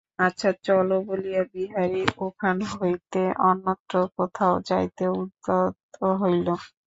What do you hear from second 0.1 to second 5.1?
আচ্ছা চলো বলিয়া বিহারী এখান হইতে অন্যত্র কোথাও যাইতে